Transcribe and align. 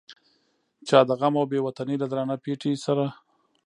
چا 0.87 0.99
د 1.09 1.11
غم 1.19 1.33
او 1.39 1.45
بې 1.51 1.59
وطنۍ 1.63 1.95
له 1.99 2.07
درانه 2.11 2.35
پیټي 2.43 2.73
سره. 2.85 3.05